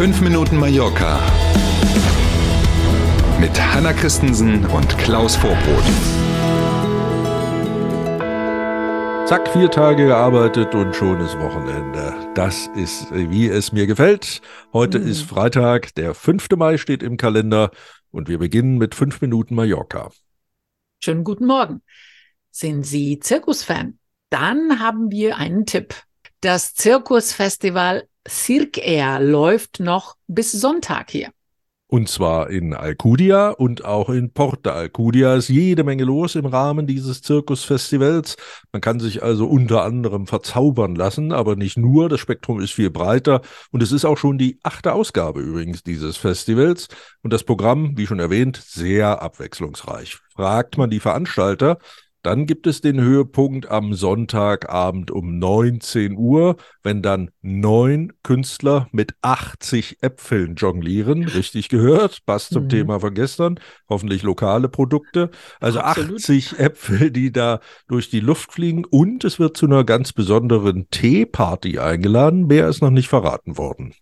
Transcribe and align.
5 0.00 0.22
Minuten 0.22 0.56
Mallorca 0.56 1.20
mit 3.38 3.50
Hanna 3.60 3.92
Christensen 3.92 4.64
und 4.64 4.96
Klaus 4.96 5.36
Vorbrot. 5.36 5.84
Zack, 9.28 9.52
vier 9.52 9.70
Tage 9.70 10.06
gearbeitet 10.06 10.74
und 10.74 10.96
schon 10.96 11.20
ist 11.20 11.38
Wochenende. 11.38 12.14
Das 12.34 12.68
ist, 12.68 13.12
wie 13.12 13.48
es 13.48 13.72
mir 13.72 13.86
gefällt. 13.86 14.40
Heute 14.72 15.00
mhm. 15.00 15.06
ist 15.06 15.20
Freitag, 15.20 15.94
der 15.96 16.14
5. 16.14 16.48
Mai 16.56 16.78
steht 16.78 17.02
im 17.02 17.18
Kalender 17.18 17.70
und 18.10 18.30
wir 18.30 18.38
beginnen 18.38 18.78
mit 18.78 18.94
5 18.94 19.20
Minuten 19.20 19.54
Mallorca. 19.54 20.10
Schönen 21.04 21.24
guten 21.24 21.44
Morgen. 21.44 21.82
Sind 22.50 22.86
Sie 22.86 23.18
Zirkusfan? 23.18 23.98
Dann 24.30 24.80
haben 24.80 25.10
wir 25.10 25.36
einen 25.36 25.66
Tipp. 25.66 25.94
Das 26.40 26.72
Zirkusfestival 26.72 28.08
Cirque 28.28 28.78
Air 28.78 29.20
läuft 29.20 29.80
noch 29.80 30.16
bis 30.26 30.52
Sonntag 30.52 31.10
hier. 31.10 31.30
Und 31.92 32.08
zwar 32.08 32.50
in 32.50 32.72
Alcudia 32.72 33.50
und 33.50 33.84
auch 33.84 34.10
in 34.10 34.32
Porta 34.32 34.70
Alcudia 34.70 35.34
ist 35.34 35.48
jede 35.48 35.82
Menge 35.82 36.04
los 36.04 36.36
im 36.36 36.46
Rahmen 36.46 36.86
dieses 36.86 37.20
Zirkusfestivals. 37.20 38.36
Man 38.70 38.80
kann 38.80 39.00
sich 39.00 39.24
also 39.24 39.46
unter 39.46 39.82
anderem 39.82 40.28
verzaubern 40.28 40.94
lassen, 40.94 41.32
aber 41.32 41.56
nicht 41.56 41.76
nur. 41.76 42.08
Das 42.08 42.20
Spektrum 42.20 42.60
ist 42.60 42.70
viel 42.70 42.90
breiter 42.90 43.40
und 43.72 43.82
es 43.82 43.90
ist 43.90 44.04
auch 44.04 44.18
schon 44.18 44.38
die 44.38 44.60
achte 44.62 44.92
Ausgabe 44.92 45.40
übrigens 45.40 45.82
dieses 45.82 46.16
Festivals. 46.16 46.86
Und 47.22 47.32
das 47.32 47.42
Programm, 47.42 47.98
wie 47.98 48.06
schon 48.06 48.20
erwähnt, 48.20 48.62
sehr 48.64 49.20
abwechslungsreich. 49.20 50.20
Fragt 50.32 50.78
man 50.78 50.90
die 50.90 51.00
Veranstalter, 51.00 51.78
dann 52.22 52.46
gibt 52.46 52.66
es 52.66 52.80
den 52.80 53.00
Höhepunkt 53.00 53.70
am 53.70 53.94
Sonntagabend 53.94 55.10
um 55.10 55.38
19 55.38 56.16
Uhr, 56.16 56.56
wenn 56.82 57.02
dann 57.02 57.30
neun 57.40 58.12
Künstler 58.22 58.88
mit 58.92 59.14
80 59.22 60.02
Äpfeln 60.02 60.54
jonglieren. 60.56 61.24
Richtig 61.24 61.68
gehört, 61.68 62.24
passt 62.26 62.52
zum 62.52 62.64
mhm. 62.64 62.68
Thema 62.68 63.00
von 63.00 63.14
gestern. 63.14 63.58
Hoffentlich 63.88 64.22
lokale 64.22 64.68
Produkte. 64.68 65.30
Also 65.60 65.80
Absolut. 65.80 66.16
80 66.16 66.58
Äpfel, 66.58 67.10
die 67.10 67.32
da 67.32 67.60
durch 67.88 68.10
die 68.10 68.20
Luft 68.20 68.52
fliegen. 68.52 68.84
Und 68.84 69.24
es 69.24 69.38
wird 69.38 69.56
zu 69.56 69.66
einer 69.66 69.84
ganz 69.84 70.12
besonderen 70.12 70.88
Teeparty 70.90 71.78
eingeladen. 71.78 72.46
Mehr 72.46 72.68
ist 72.68 72.82
noch 72.82 72.90
nicht 72.90 73.08
verraten 73.08 73.56
worden. 73.56 73.94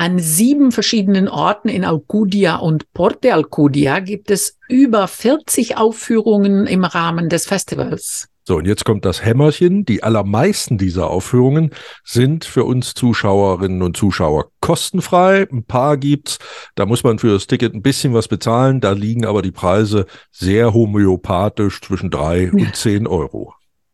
An 0.00 0.18
sieben 0.18 0.72
verschiedenen 0.72 1.28
Orten 1.28 1.68
in 1.68 1.84
Alcudia 1.84 2.56
und 2.56 2.90
Porte 2.94 3.34
Alcudia 3.34 4.00
gibt 4.00 4.30
es 4.30 4.56
über 4.66 5.06
40 5.06 5.76
Aufführungen 5.76 6.66
im 6.66 6.84
Rahmen 6.84 7.28
des 7.28 7.44
Festivals. 7.44 8.26
So, 8.44 8.56
und 8.56 8.66
jetzt 8.66 8.86
kommt 8.86 9.04
das 9.04 9.22
Hämmerchen. 9.22 9.84
Die 9.84 10.02
allermeisten 10.02 10.78
dieser 10.78 11.10
Aufführungen 11.10 11.72
sind 12.02 12.46
für 12.46 12.64
uns 12.64 12.94
Zuschauerinnen 12.94 13.82
und 13.82 13.94
Zuschauer 13.94 14.46
kostenfrei. 14.62 15.46
Ein 15.52 15.64
paar 15.64 15.98
gibt's. 15.98 16.38
Da 16.76 16.86
muss 16.86 17.04
man 17.04 17.18
für 17.18 17.34
das 17.34 17.46
Ticket 17.46 17.74
ein 17.74 17.82
bisschen 17.82 18.14
was 18.14 18.26
bezahlen. 18.26 18.80
Da 18.80 18.92
liegen 18.92 19.26
aber 19.26 19.42
die 19.42 19.52
Preise 19.52 20.06
sehr 20.30 20.72
homöopathisch 20.72 21.78
zwischen 21.82 22.08
drei 22.08 22.50
und 22.50 22.74
zehn 22.74 23.06
Euro. 23.06 23.52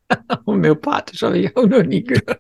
homöopathisch 0.47 1.23
habe 1.23 1.39
ich 1.39 1.57
auch 1.57 1.67
noch 1.67 1.83
nie 1.83 2.05
gehört. 2.05 2.39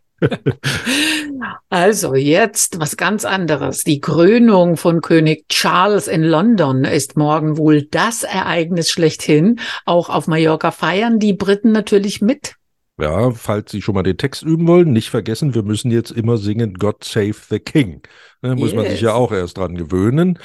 Also 1.68 2.14
jetzt 2.14 2.80
was 2.80 2.96
ganz 2.96 3.24
anderes. 3.24 3.84
Die 3.84 4.00
Krönung 4.00 4.76
von 4.76 5.00
König 5.00 5.48
Charles 5.48 6.08
in 6.08 6.22
London 6.22 6.84
ist 6.84 7.16
morgen 7.16 7.58
wohl 7.58 7.82
das 7.82 8.22
Ereignis 8.22 8.90
schlechthin. 8.90 9.60
Auch 9.84 10.08
auf 10.08 10.26
Mallorca 10.26 10.70
feiern 10.70 11.18
die 11.18 11.34
Briten 11.34 11.72
natürlich 11.72 12.20
mit. 12.20 12.54
Ja, 12.98 13.30
falls 13.30 13.72
Sie 13.72 13.82
schon 13.82 13.94
mal 13.94 14.02
den 14.02 14.16
Text 14.16 14.42
üben 14.42 14.66
wollen, 14.66 14.92
nicht 14.92 15.10
vergessen, 15.10 15.54
wir 15.54 15.62
müssen 15.62 15.90
jetzt 15.90 16.10
immer 16.10 16.38
singen 16.38 16.74
God 16.74 17.04
Save 17.04 17.36
the 17.50 17.58
King. 17.58 18.00
Da 18.40 18.50
yes. 18.50 18.58
muss 18.58 18.74
man 18.74 18.86
sich 18.86 19.02
ja 19.02 19.12
auch 19.12 19.32
erst 19.32 19.58
dran 19.58 19.74
gewöhnen. 19.74 20.38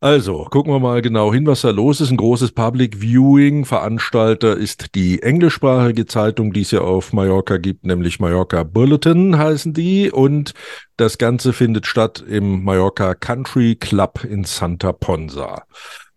Also, 0.00 0.44
gucken 0.50 0.74
wir 0.74 0.78
mal 0.78 1.00
genau 1.00 1.32
hin, 1.32 1.46
was 1.46 1.62
da 1.62 1.70
los 1.70 2.02
ist. 2.02 2.10
Ein 2.10 2.18
großes 2.18 2.52
Public 2.52 3.00
Viewing. 3.00 3.64
Veranstalter 3.64 4.54
ist 4.54 4.94
die 4.94 5.22
englischsprachige 5.22 6.04
Zeitung, 6.04 6.52
die 6.52 6.60
es 6.60 6.70
ja 6.70 6.82
auf 6.82 7.14
Mallorca 7.14 7.56
gibt, 7.56 7.86
nämlich 7.86 8.20
Mallorca 8.20 8.62
Bulletin 8.62 9.38
heißen 9.38 9.72
die. 9.72 10.10
Und 10.10 10.52
das 10.98 11.16
Ganze 11.16 11.54
findet 11.54 11.86
statt 11.86 12.22
im 12.28 12.62
Mallorca 12.62 13.14
Country 13.14 13.76
Club 13.76 14.22
in 14.22 14.44
Santa 14.44 14.92
Ponsa. 14.92 15.62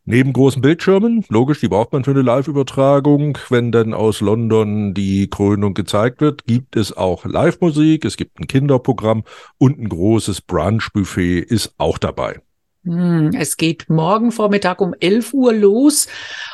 Neben 0.04 0.34
großen 0.34 0.62
Bildschirmen, 0.62 1.24
logisch, 1.30 1.62
die 1.62 1.70
braucht 1.70 1.94
man 1.94 2.04
für 2.04 2.12
eine 2.12 2.22
Live-Übertragung. 2.22 3.38
Wenn 3.50 3.72
dann 3.72 3.94
aus 3.94 4.20
London 4.20 4.94
die 4.94 5.30
Krönung 5.30 5.74
gezeigt 5.74 6.20
wird, 6.20 6.46
gibt 6.46 6.76
es 6.76 6.98
auch 6.98 7.24
Live-Musik, 7.24 8.04
es 8.04 8.18
gibt 8.18 8.40
ein 8.40 8.48
Kinderprogramm 8.48 9.24
und 9.58 9.80
ein 9.80 9.88
großes 9.88 10.42
Brunch-Buffet 10.42 11.40
ist 11.40 11.76
auch 11.78 11.98
dabei. 11.98 12.42
Hm, 12.90 13.30
es 13.38 13.56
geht 13.56 13.88
morgen 13.88 14.32
Vormittag 14.32 14.82
um 14.82 14.96
11 15.00 15.36
Uhr 15.36 15.54
los 15.54 16.08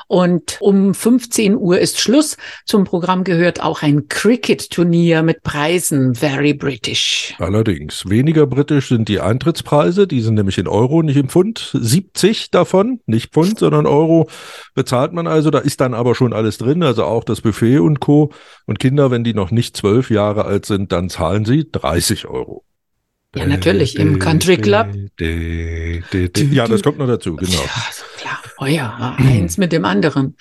und 0.07 0.57
um 0.59 0.94
15 0.94 1.56
Uhr 1.56 1.79
ist 1.79 2.01
Schluss. 2.01 2.35
Zum 2.66 2.84
Programm 2.84 3.23
gehört 3.23 3.63
auch 3.63 3.84
ein 3.84 4.09
Cricket-Turnier 4.09 5.24
mit 5.24 5.44
Preisen. 5.44 6.13
Very 6.13 6.53
British. 6.53 7.35
Allerdings. 7.40 8.09
Weniger 8.09 8.47
britisch 8.47 8.90
sind 8.90 9.07
die 9.07 9.22
Eintrittspreise. 9.22 10.07
Die 10.07 10.19
sind 10.19 10.34
nämlich 10.34 10.57
in 10.57 10.68
Euro, 10.68 11.03
nicht 11.03 11.16
im 11.16 11.29
Pfund. 11.29 11.72
70 11.74 12.51
davon, 12.51 13.00
nicht 13.06 13.31
Pfund, 13.31 13.59
sondern 13.59 13.85
Euro 13.85 14.28
bezahlt 14.74 15.13
man 15.13 15.28
also. 15.28 15.51
Da 15.51 15.59
ist 15.59 15.79
dann 15.79 15.94
aber 15.94 16.16
schon 16.16 16.34
alles 16.34 16.57
drin, 16.57 16.84
also 16.84 17.06
auch 17.06 17.24
das 17.24 17.40
Buffet 17.40 17.79
und 17.79 18.01
Co. 18.01 18.34
Und 18.66 18.79
Kinder, 18.79 19.09
wenn 19.09 19.24
die 19.24 19.34
noch 19.34 19.51
nicht 19.51 19.78
zwölf 19.78 20.09
Jahre 20.12 20.44
alt 20.44 20.66
sind, 20.66 20.91
dann 20.91 21.07
zahlen 21.07 21.45
sie 21.45 21.69
30 21.72 22.28
Euro. 22.28 22.66
Ja, 23.35 23.46
natürlich, 23.46 23.97
im 23.97 24.19
Country 24.19 24.57
Club. 24.57 24.88
Ja, 25.19 26.68
das 26.68 26.81
kommt 26.84 26.97
noch 26.97 27.07
dazu, 27.07 27.35
genau. 27.35 27.51
Ja, 27.51 27.69
klar. 28.18 28.40
Oh 28.57 28.66
ja, 28.66 29.16
eins 29.18 29.57
mit 29.57 29.72
dem 29.72 29.85
anderen. 29.85 30.38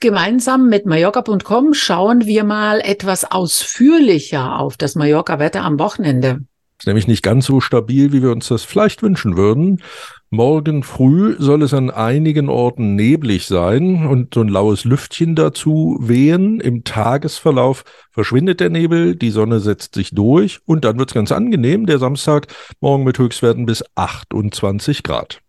Gemeinsam 0.00 0.68
mit 0.68 0.86
Mallorca.com 0.86 1.74
schauen 1.74 2.24
wir 2.24 2.44
mal 2.44 2.80
etwas 2.80 3.30
ausführlicher 3.30 4.58
auf 4.58 4.76
das 4.76 4.94
Mallorca-Wetter 4.94 5.62
am 5.62 5.78
Wochenende. 5.78 6.40
Ist 6.80 6.86
nämlich 6.86 7.06
nicht 7.06 7.22
ganz 7.22 7.44
so 7.44 7.60
stabil, 7.60 8.10
wie 8.10 8.22
wir 8.22 8.32
uns 8.32 8.48
das 8.48 8.64
vielleicht 8.64 9.02
wünschen 9.02 9.36
würden. 9.36 9.82
Morgen 10.30 10.82
früh 10.82 11.36
soll 11.38 11.62
es 11.62 11.74
an 11.74 11.90
einigen 11.90 12.48
Orten 12.48 12.94
neblig 12.94 13.44
sein 13.44 14.06
und 14.06 14.32
so 14.32 14.40
ein 14.40 14.48
laues 14.48 14.84
Lüftchen 14.86 15.34
dazu 15.34 15.98
wehen. 16.00 16.58
Im 16.58 16.82
Tagesverlauf 16.82 17.84
verschwindet 18.12 18.60
der 18.60 18.70
Nebel, 18.70 19.14
die 19.14 19.28
Sonne 19.28 19.60
setzt 19.60 19.94
sich 19.94 20.12
durch 20.12 20.60
und 20.64 20.86
dann 20.86 20.98
wird 20.98 21.10
es 21.10 21.14
ganz 21.14 21.32
angenehm. 21.32 21.84
Der 21.84 21.98
Samstag 21.98 22.46
morgen 22.80 23.04
mit 23.04 23.18
Höchstwerten 23.18 23.66
bis 23.66 23.84
28 23.96 25.02
Grad. 25.02 25.42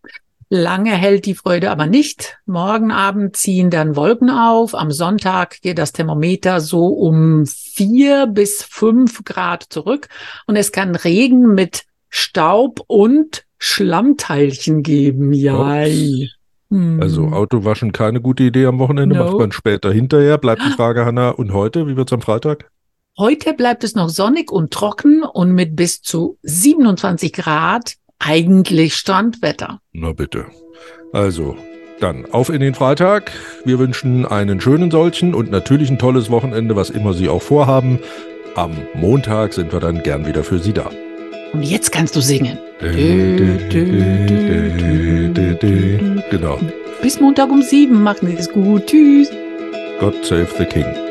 Lange 0.54 0.92
hält 0.92 1.28
die 1.28 1.36
Freude 1.36 1.72
aber 1.72 1.88
nicht. 1.88 2.40
Morgen 2.46 2.92
Abend 2.92 3.38
ziehen 3.38 3.70
dann 3.70 3.96
Wolken 3.96 4.30
auf. 4.30 4.76
Am 4.76 4.92
Sonntag 4.92 5.62
geht 5.62 5.78
das 5.78 5.94
Thermometer 5.94 6.60
so 6.60 6.88
um 6.88 7.46
vier 7.46 8.28
bis 8.28 8.62
fünf 8.62 9.24
Grad 9.24 9.64
zurück 9.70 10.10
und 10.48 10.58
es 10.58 10.74
kann 10.74 10.94
Regen 10.96 11.54
mit 11.54 11.84
Staub 12.10 12.82
und 12.88 13.46
Schlammteilchen 13.60 14.84
geben, 14.84 15.32
ja. 15.32 15.86
Hm. 16.70 17.00
Also 17.02 17.28
Autowaschen 17.28 17.94
keine 17.94 18.20
gute 18.20 18.44
Idee 18.44 18.66
am 18.66 18.80
Wochenende, 18.80 19.16
no. 19.16 19.24
macht 19.24 19.38
man 19.38 19.54
später 19.54 19.94
hinterher. 19.94 20.38
Bleibt 20.38 20.64
die 20.66 20.72
Frage, 20.72 21.06
Hanna, 21.06 21.30
und 21.30 21.54
heute, 21.54 21.88
wie 21.88 21.96
wird's 21.96 22.12
am 22.12 22.22
Freitag? 22.22 22.70
Heute 23.18 23.54
bleibt 23.54 23.86
es 23.86 23.96
noch 23.96 24.10
sonnig 24.10 24.52
und 24.52 24.72
trocken 24.74 25.24
und 25.24 25.54
mit 25.54 25.78
bis 25.78 26.02
zu 26.02 26.38
27 26.44 27.32
Grad 27.32 27.96
eigentlich 28.24 28.96
Strandwetter. 28.96 29.80
Na 29.94 30.14
bitte. 30.14 30.46
Also, 31.14 31.58
dann 32.00 32.26
auf 32.32 32.50
in 32.50 32.62
den 32.62 32.74
Freitag. 32.74 33.32
Wir 33.66 33.80
wünschen 33.80 34.26
einen 34.26 34.62
schönen 34.62 34.92
solchen 34.92 35.34
und 35.34 35.52
natürlich 35.52 35.90
ein 35.90 36.00
tolles 36.00 36.30
Wochenende, 36.30 36.76
was 36.76 36.90
immer 36.90 37.14
Sie 37.14 37.30
auch 37.30 37.42
vorhaben. 37.42 38.00
Am 38.56 38.72
Montag 38.94 39.54
sind 39.54 39.72
wir 39.72 39.80
dann 39.80 40.04
gern 40.04 40.26
wieder 40.26 40.44
für 40.44 40.60
Sie 40.60 40.74
da. 40.74 40.90
Und 41.54 41.64
jetzt 41.64 41.92
kannst 41.92 42.16
du 42.16 42.22
singen. 42.22 42.58
Genau. 46.30 46.60
Bis 47.02 47.20
Montag 47.20 47.50
um 47.50 47.62
sieben. 47.62 48.02
Machen 48.04 48.30
Sie 48.30 48.36
es 48.36 48.50
gut. 48.50 48.88
Tschüss. 48.88 49.30
God 50.00 50.26
save 50.26 50.48
the 50.58 50.66
King. 50.66 51.11